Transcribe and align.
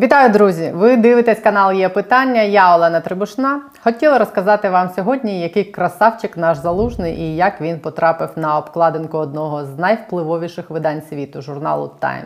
Вітаю, 0.00 0.32
друзі! 0.32 0.72
Ви 0.74 0.96
дивитесь 0.96 1.40
канал 1.40 1.72
Є 1.72 1.88
питання. 1.88 2.42
Я 2.42 2.76
Олена 2.76 3.00
Трибушна. 3.00 3.60
Хотіла 3.84 4.18
розказати 4.18 4.70
вам 4.70 4.90
сьогодні, 4.96 5.40
який 5.40 5.64
красавчик 5.64 6.36
наш 6.36 6.58
залужний 6.58 7.20
і 7.20 7.36
як 7.36 7.60
він 7.60 7.80
потрапив 7.80 8.28
на 8.36 8.58
обкладинку 8.58 9.18
одного 9.18 9.64
з 9.64 9.78
найвпливовіших 9.78 10.70
видань 10.70 11.02
світу 11.02 11.42
журналу 11.42 11.90
Time. 12.00 12.24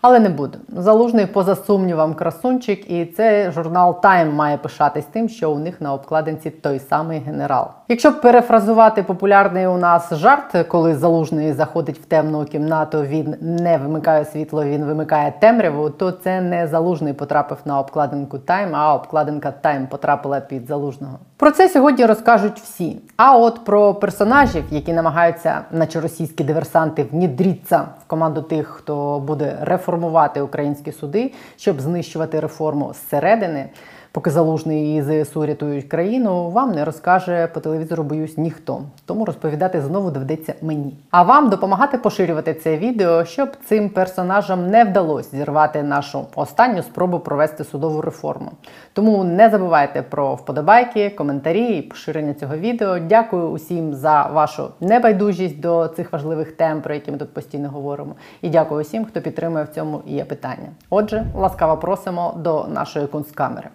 Але 0.00 0.20
не 0.20 0.28
буду. 0.28 0.58
Залужний 0.68 1.26
поза 1.26 1.56
сумнівом 1.56 2.14
красунчик, 2.14 2.90
і 2.90 3.06
це 3.06 3.50
журнал 3.50 4.00
Time 4.02 4.32
має 4.32 4.56
пишатись 4.56 5.06
тим, 5.12 5.28
що 5.28 5.50
у 5.50 5.58
них 5.58 5.80
на 5.80 5.94
обкладинці 5.94 6.50
той 6.50 6.78
самий 6.78 7.20
генерал. 7.20 7.77
Якщо 7.90 8.20
перефразувати 8.20 9.02
популярний 9.02 9.66
у 9.66 9.76
нас 9.76 10.14
жарт, 10.14 10.66
коли 10.68 10.96
залужний 10.96 11.52
заходить 11.52 11.98
в 11.98 12.04
темну 12.04 12.44
кімнату, 12.44 13.02
він 13.02 13.34
не 13.40 13.78
вимикає 13.78 14.24
світло, 14.24 14.64
він 14.64 14.84
вимикає 14.84 15.32
темряву, 15.40 15.90
то 15.90 16.12
це 16.12 16.40
не 16.40 16.66
залужний 16.66 17.12
потрапив 17.12 17.58
на 17.64 17.80
обкладинку 17.80 18.36
Time, 18.36 18.70
а 18.72 18.94
обкладинка 18.94 19.52
Time 19.64 19.86
потрапила 19.86 20.40
під 20.40 20.66
залужного. 20.66 21.18
Про 21.36 21.50
це 21.50 21.68
сьогодні 21.68 22.06
розкажуть 22.06 22.60
всі. 22.60 23.00
А 23.16 23.36
от 23.36 23.64
про 23.64 23.94
персонажів, 23.94 24.64
які 24.70 24.92
намагаються, 24.92 25.60
наче 25.70 26.00
російські 26.00 26.44
диверсанти, 26.44 27.06
внідріться 27.12 27.84
в 28.04 28.04
команду 28.06 28.42
тих, 28.42 28.66
хто 28.68 29.22
буде 29.26 29.58
реформувати 29.60 30.40
українські 30.40 30.92
суди, 30.92 31.32
щоб 31.56 31.80
знищувати 31.80 32.40
реформу 32.40 32.92
зсередини. 32.94 33.68
Поки 34.12 34.30
залужний 34.30 34.96
і 34.96 35.02
ЗСУ 35.02 35.46
рятують 35.46 35.88
країну, 35.88 36.50
вам 36.50 36.72
не 36.72 36.84
розкаже 36.84 37.46
по 37.46 37.60
телевізору, 37.60 38.04
боюсь, 38.04 38.38
ніхто. 38.38 38.82
Тому 39.04 39.24
розповідати 39.24 39.80
знову 39.80 40.10
доведеться 40.10 40.54
мені. 40.62 40.96
А 41.10 41.22
вам 41.22 41.50
допомагати 41.50 41.98
поширювати 41.98 42.54
це 42.54 42.76
відео, 42.76 43.24
щоб 43.24 43.48
цим 43.64 43.90
персонажам 43.90 44.66
не 44.66 44.84
вдалося 44.84 45.36
зірвати 45.36 45.82
нашу 45.82 46.26
останню 46.34 46.82
спробу 46.82 47.20
провести 47.20 47.64
судову 47.64 48.00
реформу. 48.00 48.50
Тому 48.98 49.24
не 49.24 49.50
забувайте 49.50 50.02
про 50.02 50.34
вподобайки, 50.34 51.10
коментарі 51.10 51.82
поширення 51.82 52.34
цього 52.34 52.56
відео. 52.56 52.98
Дякую 52.98 53.48
усім 53.48 53.94
за 53.94 54.26
вашу 54.26 54.68
небайдужість 54.80 55.60
до 55.60 55.88
цих 55.88 56.12
важливих 56.12 56.52
тем, 56.52 56.82
про 56.82 56.94
які 56.94 57.10
ми 57.10 57.18
тут 57.18 57.34
постійно 57.34 57.68
говоримо. 57.68 58.14
І 58.42 58.48
дякую 58.48 58.80
усім, 58.80 59.04
хто 59.04 59.20
підтримує 59.20 59.64
в 59.64 59.68
цьому 59.68 60.02
є 60.06 60.24
питання. 60.24 60.68
Отже, 60.90 61.26
ласкаво 61.34 61.76
просимо 61.76 62.34
до 62.36 62.66
нашої 62.68 63.06
кунсткамери. 63.06 63.68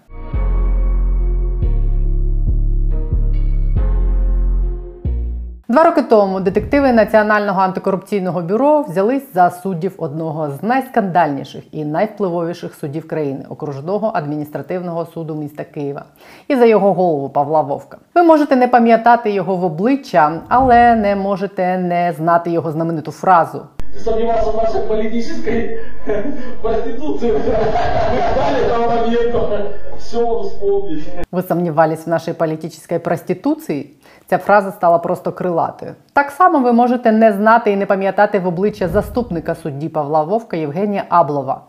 Два 5.73 5.83
роки 5.83 6.01
тому 6.01 6.39
детективи 6.39 6.93
Національного 6.93 7.61
антикорупційного 7.61 8.41
бюро 8.41 8.81
взялись 8.81 9.33
за 9.33 9.49
суддів 9.49 9.93
одного 9.97 10.49
з 10.49 10.63
найскандальніших 10.63 11.63
і 11.71 11.85
найвпливовіших 11.85 12.75
судів 12.75 13.07
країни 13.07 13.45
окружного 13.49 14.11
адміністративного 14.13 15.05
суду 15.05 15.35
міста 15.35 15.63
Києва 15.63 16.05
і 16.47 16.55
за 16.55 16.65
його 16.65 16.93
голову 16.93 17.29
Павла 17.29 17.61
Вовка. 17.61 17.97
Ви 18.15 18.23
можете 18.23 18.55
не 18.55 18.67
пам'ятати 18.67 19.31
його 19.31 19.55
в 19.55 19.63
обличчя, 19.63 20.41
але 20.49 20.95
не 20.95 21.15
можете 21.15 21.77
не 21.77 22.13
знати 22.17 22.51
його 22.51 22.71
знамениту 22.71 23.11
фразу. 23.11 23.61
сомневался 24.03 24.51
в 24.51 24.55
нашей 24.55 24.81
политической 24.87 25.79
проституции. 26.61 27.31
Мы 27.31 27.39
ждали 27.39 28.63
этого 28.65 29.47
момента. 29.47 29.82
Все 30.03 30.43
вспомнить. 30.43 31.03
Вы 31.31 31.43
сомневались 31.47 32.05
в 32.05 32.09
нашій 32.09 32.33
політичній 32.33 32.99
проституції? 32.99 33.93
Ця 34.27 34.37
фраза 34.37 34.71
стала 34.71 34.99
просто 34.99 35.31
крилатою. 35.31 35.95
Так 36.13 36.31
само 36.31 36.59
ви 36.59 36.73
можете 36.73 37.11
не 37.11 37.33
знати 37.33 37.71
і 37.71 37.75
не 37.75 37.85
пам'ятати 37.85 38.39
в 38.39 38.47
обличчя 38.47 38.87
заступника 38.87 39.55
судді 39.55 39.89
Павла 39.89 40.23
Вовка 40.23 40.57
Євгенія 40.57 41.05
Аблова, 41.09 41.61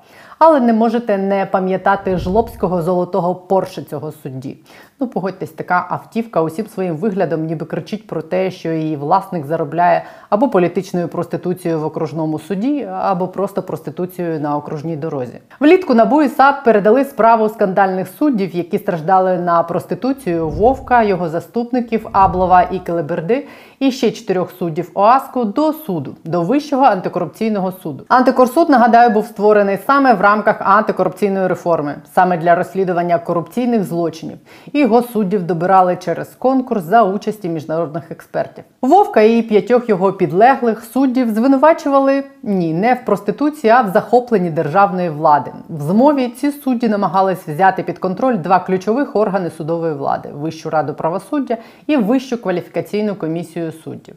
але 0.47 0.61
не 0.61 0.73
можете 0.73 1.19
не 1.19 1.47
пам'ятати 1.47 2.19
жлобського 2.19 2.83
золотого 2.83 3.35
порше 3.35 3.83
цього 3.83 4.13
судді. 4.13 4.57
Ну, 5.01 5.07
погодьтесь, 5.07 5.51
така 5.51 5.87
автівка 5.89 6.43
усім 6.43 6.67
своїм 6.67 6.97
виглядом 6.97 7.45
ніби 7.45 7.67
кричить 7.67 8.07
про 8.07 8.23
те, 8.23 8.51
що 8.51 8.73
її 8.73 8.97
власник 8.97 9.47
заробляє 9.47 10.05
або 10.31 10.49
політичною 10.49 11.09
проституцією 11.09 11.81
в 11.81 11.85
окружному 11.85 12.39
суді, 12.39 12.89
або 13.01 13.29
просто 13.29 13.63
проституцією 13.63 14.41
на 14.41 14.57
окружній 14.57 14.97
дорозі. 14.97 15.41
Влітку 15.61 15.95
НАБУ 15.95 16.23
і 16.23 16.29
САП 16.29 16.65
передали 16.65 17.05
справу 17.05 17.49
скандальних 17.49 18.09
суддів, 18.09 18.57
які 18.57 18.79
страждали 18.79 19.39
на 19.39 19.63
проституцію 19.63 20.49
Вовка, 20.49 21.03
його 21.03 21.29
заступників 21.29 22.09
Аблова 22.13 22.63
і 22.63 22.79
Келеберди, 22.79 23.47
і 23.79 23.91
ще 23.91 24.11
чотирьох 24.11 24.51
суддів 24.51 24.91
ОАСКу 24.95 25.45
до 25.45 25.73
суду, 25.73 26.17
до 26.25 26.43
Вищого 26.43 26.85
антикорупційного 26.85 27.73
суду. 27.73 28.05
Антикорсуд, 28.09 28.69
нагадаю, 28.71 29.11
був 29.11 29.27
створений 29.27 29.79
саме 29.87 30.15
в 30.15 30.21
рамках 30.21 30.34
антикорупційної 30.59 31.47
реформи, 31.47 31.95
саме 32.15 32.39
для 32.39 32.55
розслідування 32.55 33.19
корупційних 33.19 33.85
злочинів. 33.85 34.39
І 34.73 34.79
його 34.79 35.03
суддів 35.03 35.43
добирали 35.43 35.97
через 35.97 36.29
конкурс 36.29 36.83
за 36.83 37.03
участі 37.03 37.49
міжнародних 37.49 38.11
експертів. 38.11 38.65
Вовка 38.83 39.21
і 39.21 39.43
п'ятьох 39.43 39.89
його 39.89 40.13
підлеглих 40.13 40.85
суддів 40.85 41.35
звинувачували 41.35 42.25
ні, 42.43 42.75
не 42.75 42.95
в 42.95 43.05
проституції, 43.05 43.71
а 43.71 43.83
в 43.83 43.93
захопленні 43.93 44.51
державної 44.51 45.11
влади. 45.11 45.51
В 45.69 45.83
змові 45.83 46.29
ці 46.29 46.51
судді 46.51 46.89
намагались 46.89 47.49
взяти 47.49 47.83
під 47.83 47.99
контроль 47.99 48.37
два 48.37 48.59
ключових 48.59 49.17
органи 49.17 49.51
судової 49.51 49.95
влади 49.95 50.29
Вищу 50.35 50.71
раду 50.71 50.95
правосуддя 50.95 51.57
і 51.87 51.97
Вищу 51.97 52.43
кваліфікаційну 52.43 53.15
комісію 53.15 53.73
суддів. 53.73 54.15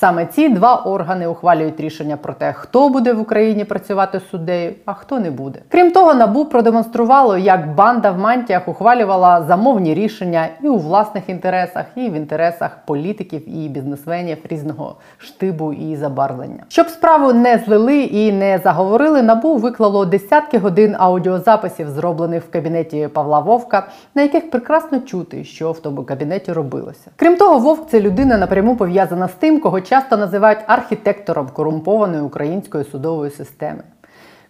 Саме 0.00 0.26
ці 0.26 0.48
два 0.48 0.76
органи 0.76 1.26
ухвалюють 1.26 1.80
рішення 1.80 2.16
про 2.16 2.34
те, 2.34 2.52
хто 2.52 2.88
буде 2.88 3.12
в 3.12 3.20
Україні 3.20 3.64
працювати 3.64 4.20
суддею, 4.30 4.74
а 4.84 4.94
хто 4.94 5.20
не 5.20 5.30
буде. 5.30 5.58
Крім 5.68 5.90
того, 5.90 6.14
набу 6.14 6.44
продемонструвало, 6.44 7.38
як 7.38 7.74
банда 7.74 8.10
в 8.10 8.18
мантіях 8.18 8.68
ухвалювала 8.68 9.42
замовні 9.42 9.94
рішення 9.94 10.48
і 10.62 10.68
у 10.68 10.78
власних 10.78 11.28
інтересах, 11.28 11.84
і 11.94 12.08
в 12.10 12.12
інтересах 12.12 12.78
політиків 12.86 13.58
і 13.58 13.68
бізнесменів 13.68 14.38
різного 14.50 14.96
штибу 15.18 15.72
і 15.72 15.96
забарвлення. 15.96 16.64
Щоб 16.68 16.88
справу 16.88 17.32
не 17.32 17.58
злили 17.58 18.00
і 18.00 18.32
не 18.32 18.58
заговорили, 18.64 19.22
набу 19.22 19.56
виклало 19.56 20.04
десятки 20.04 20.58
годин 20.58 20.96
аудіозаписів, 20.98 21.90
зроблених 21.90 22.42
в 22.42 22.50
кабінеті 22.50 23.08
Павла 23.12 23.38
Вовка, 23.38 23.86
на 24.14 24.22
яких 24.22 24.50
прекрасно 24.50 25.00
чути, 25.00 25.44
що 25.44 25.72
в 25.72 25.80
тому 25.80 26.02
кабінеті 26.02 26.52
робилося. 26.52 27.10
Крім 27.16 27.36
того, 27.36 27.58
Вовк 27.58 27.90
це 27.90 28.00
людина 28.00 28.38
напряму 28.38 28.76
пов'язана 28.76 29.28
з 29.28 29.32
тим, 29.32 29.60
кого 29.60 29.80
часто 29.86 30.16
називають 30.16 30.58
архітектором 30.66 31.48
корумпованої 31.52 32.22
української 32.22 32.84
судової 32.84 33.30
системи, 33.30 33.82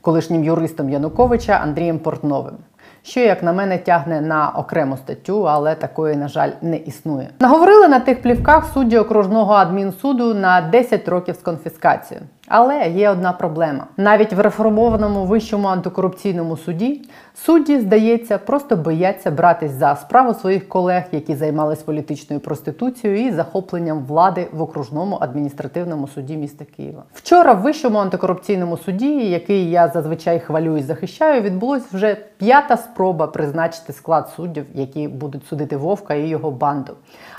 колишнім 0.01 0.45
юристом 0.45 0.91
Януковича 0.91 1.53
Андрієм 1.53 1.99
Портновим. 1.99 2.55
Що, 3.03 3.21
як 3.21 3.43
на 3.43 3.53
мене, 3.53 3.79
тягне 3.79 4.21
на 4.21 4.49
окрему 4.49 4.97
статтю, 4.97 5.49
але 5.49 5.75
такої, 5.75 6.17
на 6.17 6.29
жаль, 6.29 6.51
не 6.63 6.77
існує. 6.77 7.29
Наговорили 7.41 7.89
на 7.89 8.01
тих 8.01 8.23
плівках 8.23 8.73
судді 8.75 8.99
окружного 8.99 9.53
адмінсуду 9.53 10.35
на 10.35 10.61
10 10.61 11.09
років 11.09 11.35
з 11.35 11.39
конфіскацією. 11.39 12.27
Але 12.49 12.89
є 12.89 13.11
одна 13.11 13.33
проблема: 13.33 13.87
навіть 13.97 14.33
в 14.33 14.41
реформованому 14.41 15.25
вищому 15.25 15.69
антикорупційному 15.69 16.57
суді 16.57 17.03
судді, 17.45 17.81
здається, 17.81 18.39
просто 18.39 18.77
бояться 18.77 19.31
братись 19.31 19.71
за 19.71 19.97
справу 19.97 20.34
своїх 20.34 20.69
колег, 20.69 21.05
які 21.12 21.34
займались 21.34 21.83
політичною 21.83 22.41
проституцією 22.41 23.27
і 23.27 23.33
захопленням 23.33 24.05
влади 24.05 24.47
в 24.53 24.62
окружному 24.62 25.19
адміністративному 25.21 26.09
суді 26.09 26.37
міста 26.37 26.65
Києва. 26.77 27.03
Вчора 27.15 27.53
в 27.53 27.62
вищому 27.62 27.99
антикорупційному 27.99 28.77
суді, 28.77 29.31
який 29.31 29.71
я 29.71 29.89
зазвичай 29.89 30.41
хвалю 30.41 30.77
і 30.77 30.83
захищаю, 30.83 31.43
відбулась 31.43 31.93
вже 31.93 32.17
п'ята 32.39 32.77
спроба 32.77 33.27
призначити 33.27 33.93
склад 33.93 34.28
суддів, 34.37 34.67
які 34.75 35.09
будуть 35.09 35.47
судити 35.47 35.77
Вовка 35.77 36.15
і 36.15 36.28
його 36.28 36.51
банду. 36.51 36.93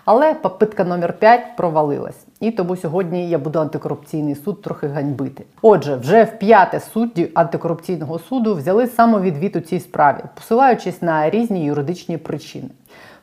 Але 0.05 0.33
попитка 0.33 0.83
номер 0.83 1.13
5 1.13 1.55
провалилась. 1.57 2.25
І 2.39 2.51
тому 2.51 2.75
сьогодні 2.75 3.29
я 3.29 3.37
буду 3.37 3.59
антикорупційний 3.59 4.35
суд 4.35 4.61
трохи 4.61 4.87
ганьбити. 4.87 5.43
Отже, 5.61 5.95
вже 5.95 6.23
в 6.23 6.39
п'яте 6.39 6.79
судді 6.79 7.31
антикорупційного 7.33 8.19
суду 8.19 8.55
взяли 8.55 8.87
самовідвід 8.87 9.55
у 9.55 9.59
цій 9.59 9.79
справі, 9.79 10.19
посилаючись 10.35 11.01
на 11.01 11.29
різні 11.29 11.65
юридичні 11.65 12.17
причини. 12.17 12.69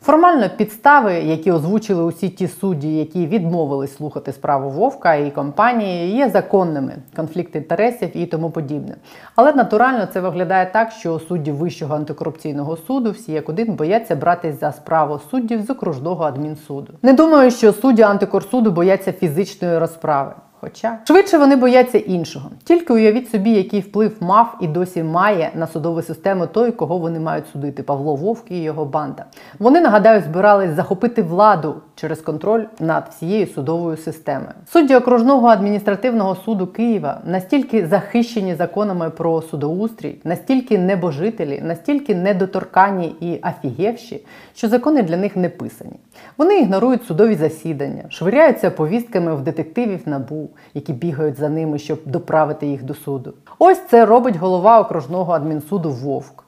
Формально 0.05 0.51
підстави, 0.57 1.15
які 1.15 1.53
озвучили 1.53 2.03
усі 2.05 2.29
ті 2.29 2.49
судді, 2.49 2.97
які 2.97 3.27
відмовились 3.27 3.97
слухати 3.97 4.33
справу 4.33 4.71
Вовка 4.71 5.15
і 5.15 5.31
компанії, 5.31 6.17
є 6.17 6.29
законними, 6.31 6.97
конфлікт 7.17 7.57
інтересів 7.57 8.17
і 8.17 8.27
тому 8.27 8.51
подібне. 8.51 8.97
Але 9.37 9.53
натурально 9.53 10.07
це 10.07 10.21
виглядає 10.21 10.71
так, 10.73 10.91
що 10.91 11.19
судді 11.19 11.53
Вищого 11.53 11.95
антикорупційного 11.95 12.77
суду 12.77 13.11
всі 13.11 13.33
як 13.33 13.49
один 13.49 13.75
бояться 13.75 14.17
братись 14.17 14.61
за 14.61 14.73
справу 14.73 15.21
суддів 15.31 15.63
з 15.63 15.71
окружного 15.71 16.25
адмінсуду. 16.25 16.93
Не 17.03 17.13
думаю, 17.13 17.51
що 17.51 17.73
судді 17.73 18.03
антикорсуду 18.03 18.71
бояться 18.71 19.13
фізичної 19.13 19.79
розправи. 19.79 20.33
Хоча 20.65 20.99
швидше 21.05 21.39
вони 21.39 21.57
бояться 21.57 21.99
іншого. 21.99 22.51
Тільки 22.65 22.93
уявіть 22.93 23.31
собі, 23.31 23.51
який 23.51 23.81
вплив 23.81 24.17
мав 24.21 24.57
і 24.61 24.67
досі 24.67 25.03
має 25.03 25.51
на 25.55 25.67
судову 25.67 26.03
систему 26.03 26.47
той, 26.47 26.73
кого 26.73 26.99
вони 26.99 27.21
мають 27.21 27.45
судити 27.53 27.83
Павло 27.83 28.15
Вовк 28.15 28.51
і 28.51 28.63
його 28.63 28.85
банда. 28.85 29.25
Вони 29.59 29.81
нагадаю, 29.81 30.23
збирались 30.23 30.71
захопити 30.71 31.23
владу 31.23 31.75
через 31.95 32.21
контроль 32.21 32.65
над 32.81 33.05
всією 33.11 33.47
судовою 33.47 33.97
системою. 33.97 34.53
Судді 34.73 34.97
окружного 34.97 35.49
адміністративного 35.49 36.35
суду 36.35 36.67
Києва 36.67 37.21
настільки 37.25 37.87
захищені 37.87 38.55
законами 38.55 39.11
про 39.11 39.43
судоустрій, 39.43 40.17
настільки 40.25 40.79
небожителі, 40.79 41.61
настільки 41.65 42.15
недоторкані 42.15 43.17
і 43.21 43.39
афігевші, 43.43 44.25
що 44.55 44.69
закони 44.69 45.03
для 45.03 45.17
них 45.17 45.37
не 45.37 45.49
писані. 45.49 45.97
Вони 46.39 46.59
ігнорують 46.59 47.05
судові 47.05 47.35
засідання, 47.35 48.05
швиряються 48.09 48.71
повістками 48.71 49.35
в 49.35 49.41
детективів 49.41 50.01
набу, 50.07 50.51
які 50.75 50.93
бігають 50.93 51.39
за 51.39 51.49
ними, 51.49 51.79
щоб 51.79 51.99
доправити 52.07 52.67
їх 52.67 52.83
до 52.83 52.95
суду. 52.95 53.35
Ось 53.59 53.87
це 53.91 54.07
робить 54.07 54.37
голова 54.37 54.81
окружного 54.81 55.33
адмінсуду 55.33 55.91
Вовк. 55.91 56.45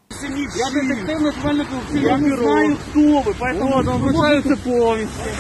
Я 0.56 0.80
детектив 0.80 1.22
національної 1.22 1.68
поліції, 1.68 2.04
я 2.06 2.18
не 2.18 2.36
знаю, 2.36 2.76
хто 2.90 3.00
ви, 3.00 3.34
поэтому 3.40 3.94
обращаюся 3.94 4.56
повністю. 4.64 5.30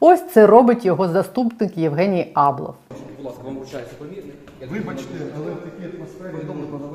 Ось 0.00 0.32
це 0.32 0.46
робить 0.46 0.84
його 0.84 1.08
заступник 1.08 1.78
Євгеній 1.78 2.30
Аблов. 2.34 2.74
Будь 3.16 3.26
ласка, 3.26 3.42
вам 3.44 3.56
вручається 3.56 3.94
помірник. 3.98 4.34
Вибачте, 4.70 5.14
але 5.36 5.50
в 5.52 5.56
такій 5.56 5.96
атмосфері 5.96 6.34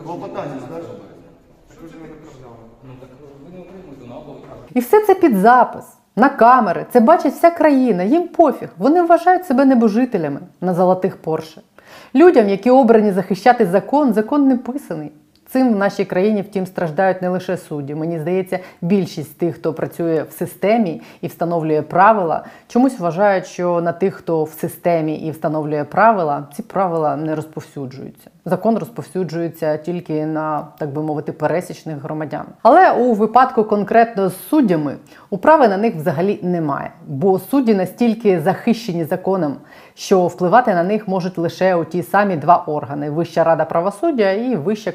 клопотання 0.03 0.59
скажете. 0.67 0.93
Ну 2.87 2.93
так 2.99 3.09
ви 3.45 3.57
не 3.57 3.61
отримуєте 3.61 4.07
на 4.07 4.15
область. 4.15 4.54
І 4.75 4.79
все 4.79 5.01
це 5.01 5.15
під 5.15 5.37
запис. 5.37 5.85
На 6.15 6.29
камери, 6.29 6.85
це 6.91 6.99
бачить 6.99 7.33
вся 7.33 7.51
країна, 7.51 8.03
їм 8.03 8.27
пофіг. 8.27 8.69
Вони 8.77 9.01
вважають 9.01 9.45
себе 9.45 9.65
небожителями 9.65 10.39
на 10.61 10.73
золотих 10.73 11.17
Порше. 11.17 11.61
Людям, 12.15 12.49
які 12.49 12.69
обрані 12.69 13.11
захищати 13.11 13.65
закон, 13.65 14.13
закон 14.13 14.47
не 14.47 14.57
писаний. 14.57 15.11
Цим 15.49 15.73
в 15.73 15.75
нашій 15.75 16.05
країні, 16.05 16.41
втім, 16.41 16.65
страждають 16.65 17.21
не 17.21 17.29
лише 17.29 17.57
судді. 17.57 17.95
Мені 17.95 18.19
здається, 18.19 18.59
більшість 18.81 19.37
тих, 19.37 19.55
хто 19.55 19.73
працює 19.73 20.25
в 20.29 20.33
системі 20.33 21.01
і 21.21 21.27
встановлює 21.27 21.81
правила, 21.81 22.45
чомусь 22.67 22.99
вважають, 22.99 23.45
що 23.45 23.81
на 23.81 23.91
тих, 23.91 24.13
хто 24.15 24.43
в 24.43 24.49
системі 24.49 25.15
і 25.15 25.31
встановлює 25.31 25.83
правила, 25.83 26.47
ці 26.55 26.61
правила 26.63 27.15
не 27.15 27.35
розповсюджуються. 27.35 28.29
Закон 28.45 28.77
розповсюджується 28.77 29.77
тільки 29.77 30.25
на, 30.25 30.67
так 30.77 30.89
би 30.89 31.01
мовити, 31.01 31.31
пересічних 31.31 32.01
громадян. 32.01 32.45
Але 32.61 32.91
у 32.91 33.13
випадку 33.13 33.63
конкретно 33.63 34.29
з 34.29 34.47
суддями 34.49 34.95
управи 35.29 35.67
на 35.67 35.77
них 35.77 35.95
взагалі 35.95 36.39
немає, 36.41 36.91
бо 37.07 37.39
судді 37.39 37.73
настільки 37.73 38.39
захищені 38.39 39.03
законом, 39.03 39.55
що 39.93 40.27
впливати 40.27 40.73
на 40.73 40.83
них 40.83 41.07
можуть 41.07 41.37
лише 41.37 41.75
у 41.75 41.85
ті 41.85 42.03
самі 42.03 42.35
два 42.35 42.63
органи: 42.67 43.09
Вища 43.09 43.43
рада 43.43 43.65
правосуддя 43.65 44.31
і 44.31 44.55
Вища 44.55 44.91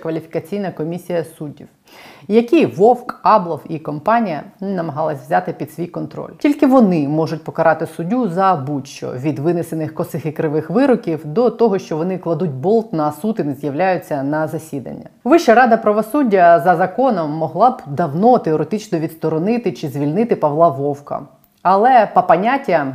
кваліфікаційна 0.50 0.70
комісія 0.72 1.24
суддів, 1.24 1.68
які 2.28 2.66
Вовк, 2.66 3.20
Аблов 3.22 3.60
і 3.68 3.78
компанія 3.78 4.42
намагалась 4.60 5.18
взяти 5.18 5.52
під 5.52 5.72
свій 5.72 5.86
контроль. 5.86 6.30
Тільки 6.38 6.66
вони 6.66 7.08
можуть 7.08 7.44
покарати 7.44 7.86
суддю 7.86 8.28
за 8.28 8.54
будь-що 8.54 9.12
від 9.12 9.38
винесених 9.38 9.94
косих 9.94 10.26
і 10.26 10.32
кривих 10.32 10.70
вироків 10.70 11.20
до 11.24 11.50
того, 11.50 11.78
що 11.78 11.96
вони 11.96 12.18
кладуть 12.18 12.50
болт 12.50 12.92
на 12.92 13.12
суд 13.12 13.36
і 13.40 13.42
не 13.42 13.54
з'являються 13.54 14.22
на 14.22 14.48
засідання. 14.48 15.08
Вища 15.24 15.54
рада 15.54 15.76
правосуддя 15.76 16.60
за 16.60 16.76
законом 16.76 17.30
могла 17.30 17.70
б 17.70 17.82
давно 17.86 18.38
теоретично 18.38 18.98
відсторонити 18.98 19.72
чи 19.72 19.88
звільнити 19.88 20.36
Павла 20.36 20.68
Вовка. 20.68 21.22
Але 21.62 22.08
по 22.14 22.34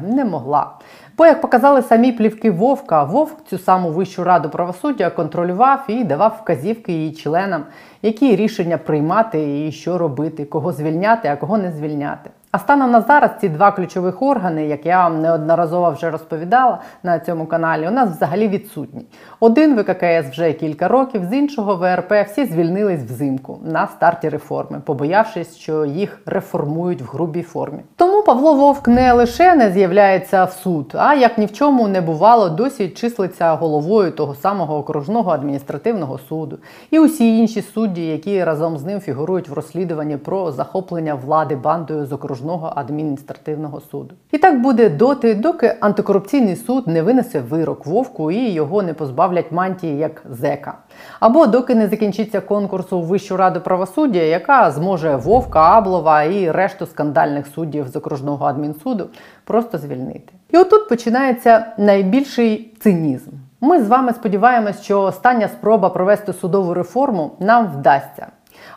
не 0.08 0.26
могла. 0.26 0.72
Бо, 1.18 1.26
як 1.26 1.42
показали 1.42 1.82
самі 1.82 2.12
плівки 2.12 2.52
Вовка, 2.52 3.04
Вовк 3.04 3.38
цю 3.50 3.58
саму 3.58 3.90
Вищу 3.90 4.24
раду 4.24 4.50
правосуддя 4.50 5.10
контролював 5.10 5.84
і 5.88 6.04
давав 6.04 6.40
вказівки 6.42 6.94
її 6.94 7.12
членам, 7.14 7.64
які 8.02 8.36
рішення 8.36 8.78
приймати 8.78 9.68
і 9.68 9.72
що 9.72 9.98
робити, 9.98 10.46
кого 10.46 10.72
звільняти, 10.72 11.28
а 11.28 11.36
кого 11.36 11.58
не 11.58 11.72
звільняти. 11.72 12.30
А 12.56 12.60
станом 12.60 12.92
на 12.92 13.02
зараз 13.02 13.32
ці 13.42 13.50
два 13.50 13.72
ключових 13.72 14.22
органи, 14.22 14.66
як 14.66 14.86
я 14.86 14.98
вам 15.04 15.22
неодноразово 15.22 15.92
вже 15.92 16.10
розповідала 16.10 16.80
на 17.04 17.20
цьому 17.20 17.46
каналі, 17.46 17.88
у 17.88 17.92
нас 17.92 18.10
взагалі 18.10 18.48
відсутні. 18.48 19.06
Один 19.40 19.80
ВККС 19.80 20.32
вже 20.32 20.54
кілька 20.54 20.88
років, 20.88 21.26
з 21.26 21.34
іншого 21.34 21.76
ВРП 21.76 22.14
всі 22.28 22.46
звільнились 22.46 23.04
взимку 23.04 23.60
на 23.64 23.88
старті 23.88 24.30
реформи, 24.30 24.82
побоявшись, 24.86 25.56
що 25.56 25.86
їх 25.86 26.22
реформують 26.26 27.02
в 27.02 27.06
грубій 27.06 27.42
формі. 27.42 27.80
Тому 27.96 28.24
Павло 28.24 28.54
Вовк 28.54 28.88
не 28.88 29.14
лише 29.14 29.56
не 29.56 29.72
з'являється 29.72 30.44
в 30.44 30.52
суд, 30.52 30.96
а 30.98 31.14
як 31.14 31.38
ні 31.38 31.46
в 31.46 31.54
чому 31.54 31.88
не 31.88 32.02
бувало, 32.02 32.50
досі 32.50 32.90
числиться 32.90 33.54
головою 33.54 34.12
того 34.12 34.36
самого 34.36 34.78
окружного 34.78 35.32
адміністративного 35.32 36.18
суду 36.18 36.58
і 36.92 37.00
усі 37.00 37.38
інші 37.38 37.62
судді, 37.62 38.08
які 38.08 38.44
разом 38.44 38.78
з 38.78 38.84
ним 38.84 39.00
фігурують 39.00 39.50
в 39.50 39.54
розслідуванні 39.54 40.18
про 40.18 40.52
захоплення 40.52 41.16
влади 41.16 41.56
бандою 41.56 42.06
з 42.06 42.12
окружного 42.12 42.45
адміністративного 42.54 43.82
суду. 43.82 44.16
І 44.32 44.38
так 44.38 44.62
буде 44.62 44.90
доти, 44.90 45.36
доки 45.36 45.76
антикорупційний 45.80 46.56
суд 46.56 46.88
не 46.88 47.02
винесе 47.02 47.40
вирок 47.40 47.86
вовку 47.86 48.32
і 48.32 48.52
його 48.52 48.84
не 48.84 48.94
позбавлять 48.94 49.52
мантії 49.52 49.98
як 49.98 50.24
зека. 50.30 50.78
Або 51.20 51.48
доки 51.48 51.76
не 51.76 51.88
закінчиться 51.88 52.42
конкурс 52.42 52.94
у 52.94 53.02
Вищу 53.02 53.38
раду 53.38 53.62
правосуддя, 53.62 54.20
яка 54.20 54.72
зможе 54.72 55.16
Вовка, 55.16 55.60
Аблова 55.60 56.24
і 56.24 56.52
решту 56.52 56.86
скандальних 56.86 57.48
суддів 57.48 57.88
з 57.88 57.96
окружного 57.96 58.46
адмінсуду 58.46 59.08
просто 59.44 59.78
звільнити. 59.78 60.34
І 60.52 60.58
отут 60.58 60.90
починається 60.90 61.66
найбільший 61.78 62.74
цинізм. 62.80 63.32
Ми 63.62 63.84
з 63.84 63.88
вами 63.88 64.14
сподіваємось, 64.14 64.82
що 64.82 65.02
остання 65.02 65.48
спроба 65.48 65.90
провести 65.90 66.34
судову 66.34 66.74
реформу 66.74 67.32
нам 67.40 67.68
вдасться. 67.68 68.28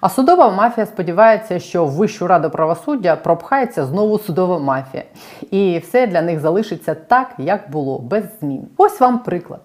А 0.00 0.09
судова 0.09 0.50
мафія 0.50 0.87
сподівається, 0.87 1.59
що 1.59 1.85
в 1.85 1.91
Вищу 1.91 2.27
раду 2.27 2.50
правосуддя 2.50 3.17
пропхається 3.17 3.87
знову 3.87 4.19
судова 4.19 4.59
мафія, 4.59 5.05
і 5.50 5.79
все 5.79 6.06
для 6.06 6.23
них 6.23 6.41
залишиться 6.41 6.95
так, 6.95 7.35
як 7.39 7.71
було, 7.71 7.99
без 7.99 8.25
змін. 8.41 8.69
Ось 8.77 9.00
вам 9.00 9.19
приклад. 9.19 9.61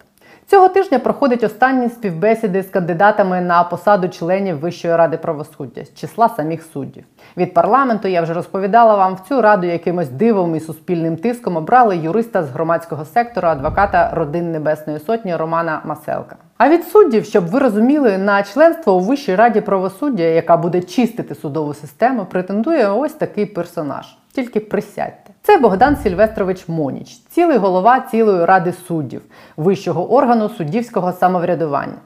Цього 0.47 0.69
тижня 0.69 0.99
проходять 0.99 1.43
останні 1.43 1.89
співбесіди 1.89 2.63
з 2.63 2.69
кандидатами 2.69 3.41
на 3.41 3.63
посаду 3.63 4.09
членів 4.09 4.59
Вищої 4.59 4.95
ради 4.95 5.17
правосуддя 5.17 5.85
з 5.85 5.93
числа 5.93 6.29
самих 6.29 6.63
суддів. 6.63 7.03
Від 7.37 7.53
парламенту 7.53 8.07
я 8.07 8.21
вже 8.21 8.33
розповідала 8.33 8.95
вам 8.95 9.15
в 9.15 9.19
цю 9.19 9.41
раду 9.41 9.67
якимось 9.67 10.09
дивом 10.09 10.55
і 10.55 10.59
суспільним 10.59 11.17
тиском 11.17 11.57
обрали 11.57 11.97
юриста 11.97 12.43
з 12.43 12.49
громадського 12.49 13.05
сектору, 13.05 13.47
адвоката 13.47 14.11
родин 14.13 14.51
Небесної 14.51 14.99
Сотні 14.99 15.35
Романа 15.35 15.81
Маселка. 15.85 16.35
А 16.57 16.69
від 16.69 16.83
суддів, 16.83 17.25
щоб 17.25 17.47
ви 17.47 17.59
розуміли, 17.59 18.17
на 18.17 18.43
членство 18.43 18.93
у 18.93 18.99
Вищій 18.99 19.35
раді 19.35 19.61
правосуддя, 19.61 20.23
яка 20.23 20.57
буде 20.57 20.81
чистити 20.81 21.35
судову 21.35 21.73
систему, 21.73 22.25
претендує 22.25 22.89
ось 22.89 23.13
такий 23.13 23.45
персонаж. 23.45 24.17
Тільки 24.35 24.59
присядьте. 24.59 25.33
Це 25.41 25.57
Богдан 25.57 25.97
Сільвестрович 25.97 26.67
Моніч, 26.67 27.17
цілий 27.29 27.57
голова 27.57 27.99
цілої 27.99 28.45
ради 28.45 28.73
суддів, 28.87 29.21
вищого 29.57 30.13
органу 30.13 30.49
суддівського 30.49 31.11
самоврядування. 31.11 31.97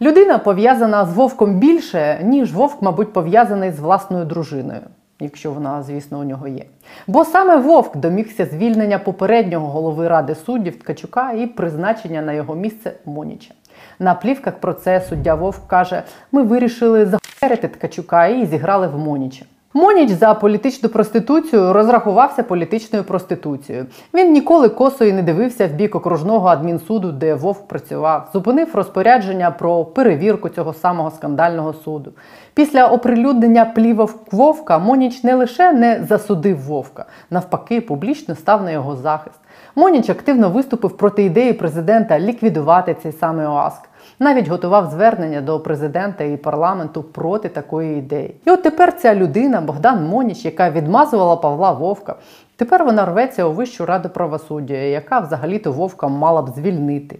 Людина 0.00 0.38
пов'язана 0.38 1.06
з 1.06 1.14
вовком 1.14 1.54
більше, 1.54 2.20
ніж 2.22 2.52
вовк, 2.52 2.82
мабуть, 2.82 3.12
пов'язаний 3.12 3.70
з 3.70 3.78
власною 3.80 4.24
дружиною. 4.24 4.80
Якщо 5.20 5.52
вона, 5.52 5.82
звісно, 5.82 6.18
у 6.18 6.24
нього 6.24 6.48
є. 6.48 6.64
Бо 7.06 7.24
саме 7.24 7.56
Вовк 7.56 7.96
домігся 7.96 8.46
звільнення 8.46 8.98
попереднього 8.98 9.66
голови 9.66 10.08
ради 10.08 10.34
суддів 10.34 10.78
Ткачука 10.78 11.32
і 11.32 11.46
призначення 11.46 12.22
на 12.22 12.32
його 12.32 12.54
місце 12.54 12.92
Моніча. 13.04 13.54
На 13.98 14.14
плівках 14.14 14.54
про 14.54 14.72
це 14.72 15.00
суддя 15.00 15.34
Вовк 15.34 15.66
каже: 15.66 16.02
ми 16.32 16.42
вирішили 16.42 17.06
захуярити 17.06 17.68
Ткачука 17.68 18.26
і 18.26 18.46
зіграли 18.46 18.86
в 18.86 18.98
Моніча. 18.98 19.44
Моніч 19.76 20.10
за 20.10 20.34
політичну 20.34 20.88
проституцію 20.88 21.72
розрахувався 21.72 22.42
політичною 22.42 23.04
проституцією. 23.04 23.86
Він 24.14 24.32
ніколи 24.32 24.68
косою 24.68 25.14
не 25.14 25.22
дивився 25.22 25.66
в 25.66 25.70
бік 25.70 25.94
окружного 25.94 26.48
адмінсуду, 26.48 27.12
де 27.12 27.34
Вовк 27.34 27.68
працював, 27.68 28.30
зупинив 28.32 28.68
розпорядження 28.74 29.50
про 29.50 29.84
перевірку 29.84 30.48
цього 30.48 30.72
самого 30.74 31.10
скандального 31.10 31.72
суду. 31.72 32.12
Після 32.54 32.86
оприлюднення 32.86 33.64
плівок 33.64 34.32
Вовка 34.32 34.78
Моніч 34.78 35.24
не 35.24 35.34
лише 35.34 35.72
не 35.72 36.04
засудив 36.08 36.60
Вовка, 36.60 37.04
навпаки, 37.30 37.80
публічно 37.80 38.34
став 38.34 38.62
на 38.64 38.70
його 38.70 38.96
захист. 38.96 39.40
Моніч 39.76 40.10
активно 40.10 40.50
виступив 40.50 40.96
проти 40.96 41.24
ідеї 41.24 41.52
президента 41.52 42.18
ліквідувати 42.18 42.96
цей 43.02 43.12
самий 43.12 43.46
ОАСК. 43.46 43.88
Навіть 44.18 44.48
готував 44.48 44.90
звернення 44.90 45.40
до 45.40 45.60
президента 45.60 46.24
і 46.24 46.36
парламенту 46.36 47.02
проти 47.02 47.48
такої 47.48 47.98
ідеї. 47.98 48.34
І 48.46 48.50
от 48.50 48.62
тепер 48.62 48.96
ця 48.96 49.14
людина, 49.14 49.60
Богдан 49.60 50.06
Моніч, 50.06 50.44
яка 50.44 50.70
відмазувала 50.70 51.36
Павла 51.36 51.72
Вовка, 51.72 52.16
тепер 52.56 52.84
вона 52.84 53.04
рветься 53.04 53.44
у 53.44 53.52
Вищу 53.52 53.86
раду 53.86 54.08
правосуддя, 54.08 54.74
яка 54.74 55.18
взагалі-то 55.18 55.72
Вовка 55.72 56.08
мала 56.08 56.42
б 56.42 56.48
звільнити. 56.48 57.18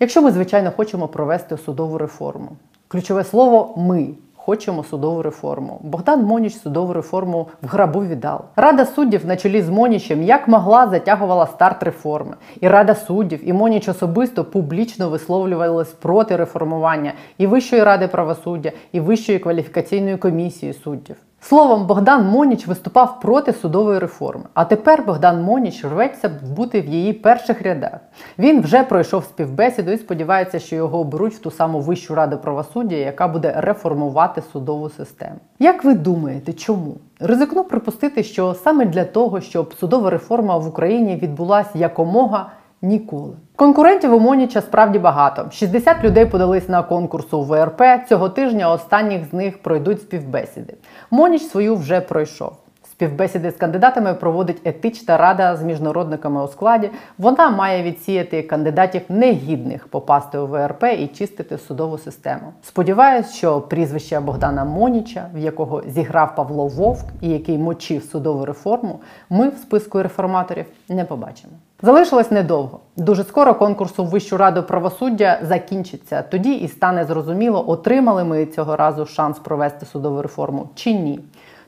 Якщо 0.00 0.22
ми, 0.22 0.30
звичайно, 0.30 0.72
хочемо 0.76 1.08
провести 1.08 1.56
судову 1.56 1.98
реформу. 1.98 2.48
Ключове 2.88 3.24
слово 3.24 3.74
ми 3.76 4.08
хочемо 4.48 4.84
судову 4.84 5.22
реформу. 5.22 5.80
Богдан 5.82 6.24
Моніч 6.24 6.56
судову 6.56 6.92
реформу 6.92 7.48
в 7.62 7.66
грабу 7.66 8.00
віддав. 8.00 8.44
Рада 8.56 8.84
суддів 8.84 9.26
на 9.26 9.36
чолі 9.36 9.62
з 9.62 9.68
Монічем 9.68 10.22
як 10.22 10.48
могла 10.48 10.88
затягувала 10.88 11.46
старт 11.46 11.82
реформи. 11.82 12.36
І 12.60 12.68
Рада 12.68 12.94
суддів, 12.94 13.48
і 13.48 13.52
Моніч 13.52 13.88
особисто 13.88 14.44
публічно 14.44 15.08
висловлювались 15.08 15.92
проти 15.92 16.36
реформування 16.36 17.12
і 17.38 17.46
Вищої 17.46 17.82
ради 17.82 18.08
правосуддя, 18.08 18.72
і 18.92 19.00
Вищої 19.00 19.38
кваліфікаційної 19.38 20.16
комісії 20.16 20.72
суддів. 20.72 21.16
Словом, 21.40 21.86
Богдан 21.86 22.26
Моніч 22.26 22.66
виступав 22.66 23.20
проти 23.20 23.52
судової 23.52 23.98
реформи. 23.98 24.44
А 24.54 24.64
тепер 24.64 25.02
Богдан 25.06 25.42
Моніч 25.42 25.84
рветься 25.84 26.30
бути 26.56 26.80
в 26.80 26.86
її 26.86 27.12
перших 27.12 27.62
рядах. 27.62 27.98
Він 28.38 28.60
вже 28.60 28.82
пройшов 28.82 29.24
співбесіду 29.24 29.90
і 29.90 29.98
сподівається, 29.98 30.58
що 30.58 30.76
його 30.76 30.98
оберуть 30.98 31.34
в 31.34 31.38
ту 31.38 31.50
саму 31.50 31.80
Вищу 31.80 32.14
раду 32.14 32.38
правосуддя, 32.38 32.96
яка 32.96 33.28
буде 33.28 33.54
реформувати 33.56 34.42
судову 34.52 34.90
систему. 34.90 35.36
Як 35.58 35.84
ви 35.84 35.94
думаєте, 35.94 36.52
чому? 36.52 36.96
Ризикну 37.20 37.64
припустити, 37.64 38.22
що 38.22 38.54
саме 38.54 38.84
для 38.84 39.04
того, 39.04 39.40
щоб 39.40 39.74
судова 39.74 40.10
реформа 40.10 40.56
в 40.56 40.68
Україні 40.68 41.16
відбулася 41.16 41.70
якомога 41.74 42.50
ніколи. 42.82 43.36
Конкурентів 43.56 44.14
у 44.14 44.20
Моніча 44.20 44.60
справді 44.60 44.98
багато. 44.98 45.48
60 45.50 46.04
людей 46.04 46.26
подались 46.26 46.68
на 46.68 46.82
конкурс 46.82 47.34
у 47.34 47.42
ВРП. 47.42 47.82
Цього 48.08 48.28
тижня 48.28 48.70
останніх 48.70 49.24
з 49.24 49.32
них 49.32 49.62
пройдуть 49.62 50.00
співбесіди. 50.00 50.74
Моніч 51.10 51.42
свою 51.42 51.76
вже 51.76 52.00
пройшов. 52.00 52.52
Співбесіди 52.98 53.50
з 53.50 53.56
кандидатами 53.56 54.14
проводить 54.14 54.60
етична 54.64 55.16
рада 55.16 55.56
з 55.56 55.62
міжнародниками 55.62 56.44
у 56.44 56.48
складі. 56.48 56.90
Вона 57.18 57.50
має 57.50 57.82
відсіяти 57.82 58.42
кандидатів 58.42 59.02
негідних 59.08 59.88
попасти 59.88 60.38
у 60.38 60.46
ВРП 60.46 60.84
і 60.98 61.06
чистити 61.06 61.58
судову 61.58 61.98
систему. 61.98 62.52
Сподіваюсь, 62.62 63.32
що 63.34 63.60
прізвище 63.60 64.20
Богдана 64.20 64.64
Моніча, 64.64 65.26
в 65.34 65.38
якого 65.38 65.82
зіграв 65.86 66.34
Павло 66.36 66.66
Вовк 66.66 67.04
і 67.20 67.28
який 67.28 67.58
мочив 67.58 68.04
судову 68.04 68.44
реформу, 68.44 69.00
ми 69.30 69.48
в 69.48 69.56
списку 69.56 70.02
реформаторів 70.02 70.66
не 70.88 71.04
побачимо. 71.04 71.52
Залишилось 71.82 72.30
недовго. 72.30 72.80
Дуже 72.96 73.24
скоро 73.24 73.54
конкурс 73.54 73.98
у 73.98 74.04
Вищу 74.04 74.36
раду 74.36 74.62
правосуддя 74.62 75.38
закінчиться. 75.42 76.22
Тоді 76.22 76.52
і 76.52 76.68
стане 76.68 77.04
зрозуміло, 77.04 77.70
отримали 77.70 78.24
ми 78.24 78.46
цього 78.46 78.76
разу 78.76 79.06
шанс 79.06 79.38
провести 79.38 79.86
судову 79.86 80.22
реформу 80.22 80.68
чи 80.74 80.92
ні. 80.92 81.20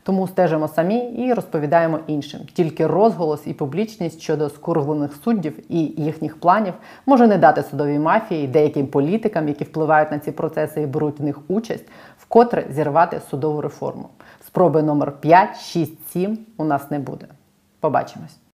Тому 0.02 0.28
стежимо 0.28 0.68
самі 0.68 0.98
і 0.98 1.32
розповідаємо 1.32 1.98
іншим. 2.06 2.40
Тільки 2.52 2.86
розголос 2.86 3.46
і 3.46 3.52
публічність 3.52 4.20
щодо 4.20 4.48
скурвлених 4.48 5.14
суддів 5.24 5.58
і 5.68 5.78
їхніх 5.78 6.40
планів 6.40 6.74
може 7.06 7.26
не 7.26 7.38
дати 7.38 7.62
судовій 7.62 7.98
мафії, 7.98 8.48
деяким 8.48 8.86
політикам, 8.86 9.48
які 9.48 9.64
впливають 9.64 10.10
на 10.10 10.18
ці 10.18 10.32
процеси 10.32 10.82
і 10.82 10.86
беруть 10.86 11.20
в 11.20 11.24
них 11.24 11.38
участь, 11.48 11.84
вкотре 12.18 12.66
зірвати 12.70 13.20
судову 13.30 13.60
реформу. 13.60 14.08
Спроби 14.46 14.82
номер 14.82 15.12
5, 15.20 15.60
6, 15.60 16.10
7 16.10 16.38
у 16.56 16.64
нас 16.64 16.90
не 16.90 16.98
буде. 16.98 17.26
Побачимось. 17.80 18.49